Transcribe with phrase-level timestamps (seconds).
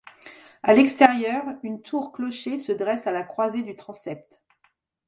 [0.63, 4.39] A l’extérieur, une tour-clocher se dresse à la croisée du transept.